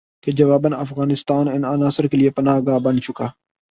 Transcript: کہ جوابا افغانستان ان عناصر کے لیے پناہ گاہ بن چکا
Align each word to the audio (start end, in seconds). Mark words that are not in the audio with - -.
کہ 0.23 0.31
جوابا 0.31 0.69
افغانستان 0.77 1.47
ان 1.47 1.65
عناصر 1.65 2.07
کے 2.07 2.17
لیے 2.17 2.29
پناہ 2.29 2.59
گاہ 2.67 2.79
بن 2.79 3.01
چکا 3.01 3.27